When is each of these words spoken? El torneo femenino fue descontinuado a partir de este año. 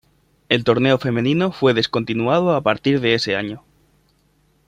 El 0.49 0.63
torneo 0.63 0.97
femenino 0.97 1.51
fue 1.51 1.75
descontinuado 1.75 2.55
a 2.55 2.61
partir 2.61 3.01
de 3.01 3.13
este 3.13 3.35
año. 3.35 3.63